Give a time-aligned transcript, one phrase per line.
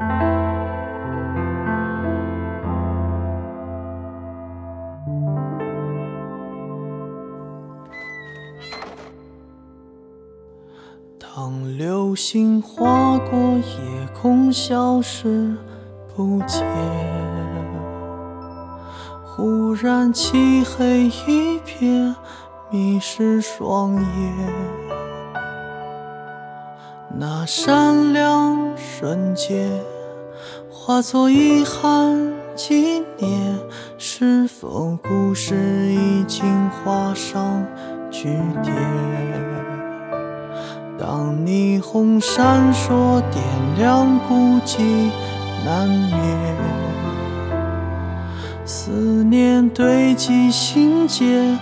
[0.00, 0.08] 当
[11.76, 15.54] 流星划过夜空消失
[16.16, 16.66] 不见
[19.22, 22.16] 忽然漆黑一片
[22.70, 24.90] 迷失双眼。
[27.12, 29.70] 那闪亮瞬间
[30.70, 33.58] 化作遗憾纪念。
[33.98, 35.54] 是否故事
[35.92, 37.66] 已经画上
[38.10, 38.28] 句
[38.62, 38.74] 点？
[40.98, 43.42] 当霓虹闪烁，点
[43.78, 45.10] 亮孤寂
[45.64, 46.56] 难眠，
[48.64, 48.90] 思
[49.24, 51.58] 念堆积，心结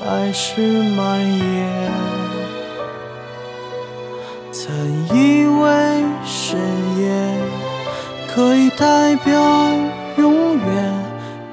[0.00, 0.60] 开始
[0.96, 1.90] 蔓延。
[4.52, 4.72] 曾
[5.16, 5.79] 以为
[8.78, 9.32] 代表
[10.16, 10.94] 永远，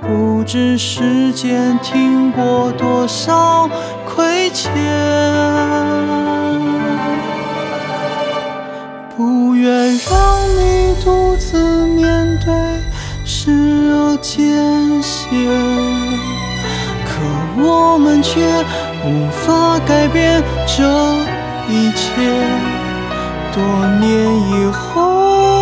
[0.01, 3.69] 不知时间听过多少
[4.05, 4.71] 亏欠。
[9.15, 11.57] 不愿让你独自
[11.87, 12.53] 面对
[13.25, 15.29] 湿热艰险，
[17.03, 17.19] 可
[17.57, 18.39] 我们却
[19.03, 20.83] 无法改变这
[21.67, 22.05] 一切。
[23.53, 23.63] 多
[23.99, 24.07] 年
[24.51, 25.56] 以后，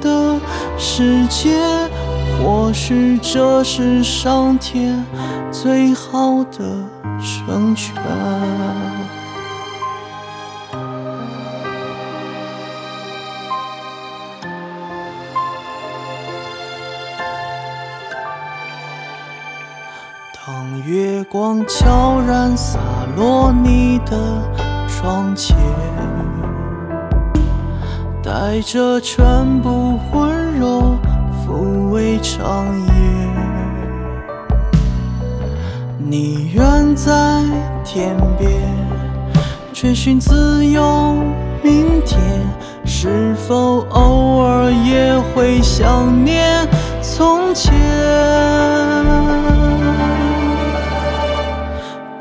[0.00, 0.38] 的
[0.78, 1.58] 世界，
[2.42, 5.04] 或许这是上天
[5.50, 6.58] 最好的
[7.20, 7.94] 成全。
[20.46, 22.78] 当月光悄然洒
[23.16, 24.16] 落你的
[24.88, 25.56] 窗前，
[28.28, 29.24] 带着全
[29.62, 30.98] 部温柔
[31.40, 32.92] 抚慰长夜。
[35.96, 37.10] 你远在
[37.86, 38.52] 天边，
[39.72, 41.16] 追寻自由
[41.62, 42.20] 明天，
[42.84, 46.68] 是否偶尔也会想念
[47.00, 47.72] 从前？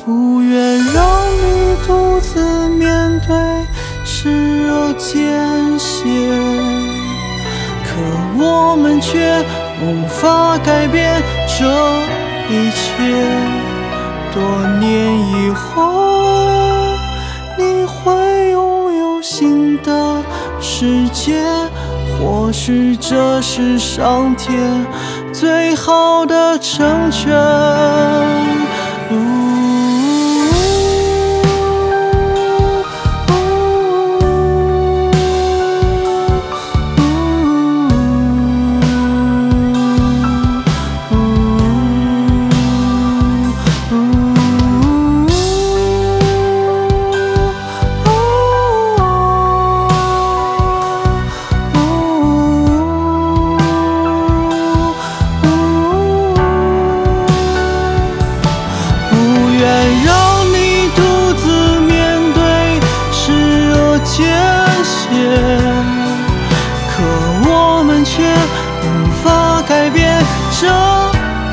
[0.06, 3.35] 不愿让你独自面对
[4.06, 5.47] 湿热艰险，
[7.84, 7.90] 可
[8.38, 9.44] 我们却
[9.81, 11.66] 无法改变这
[12.50, 12.81] 一切。
[14.34, 14.44] 多
[14.79, 16.85] 年以后，
[17.57, 20.22] 你会拥有新的
[20.62, 21.41] 世界，
[22.19, 24.85] 或许这是上天
[25.34, 27.34] 最好的成全。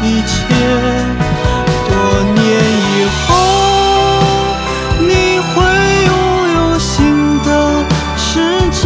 [0.05, 0.35] 一切。
[1.89, 1.93] 多
[2.35, 2.39] 年
[2.91, 3.33] 以后，
[5.01, 5.11] 你
[5.41, 5.53] 会
[6.07, 6.13] 拥
[6.55, 7.49] 有新的
[8.17, 8.25] 世
[8.71, 8.83] 界，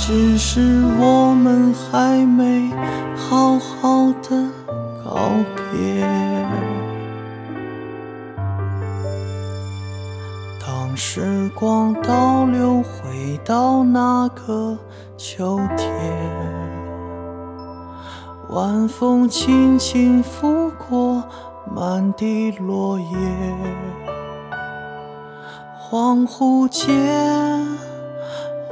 [0.00, 2.70] 只是我们还没
[3.16, 4.28] 好好的
[5.04, 5.30] 告
[5.70, 6.04] 别。
[10.66, 14.76] 当时光倒流回到那个
[15.16, 15.86] 秋天，
[18.54, 21.24] 晚风轻轻拂过
[21.74, 23.06] 满地落叶
[25.76, 27.66] 恍惚间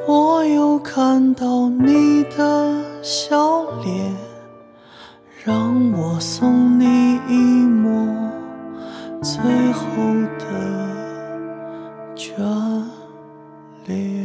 [0.06, 4.14] 我又看到你的笑脸
[5.44, 7.34] 让我送你一
[7.66, 8.06] 抹
[9.20, 9.88] 最后
[10.38, 10.46] 的
[12.14, 12.30] 眷
[13.86, 14.21] 恋。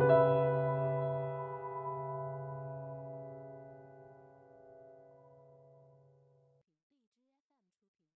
[0.00, 0.69] Música